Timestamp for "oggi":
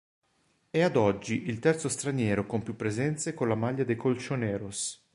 0.95-1.47